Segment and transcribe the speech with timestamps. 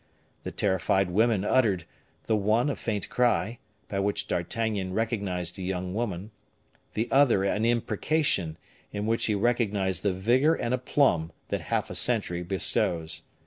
[0.41, 1.85] The terrified women uttered,
[2.25, 6.31] the one a faint cry, by which D'Artagnan recognized a young woman,
[6.95, 8.57] the other an imprecation,
[8.91, 13.25] in which he recognized the vigor and aplomb that half a century bestows.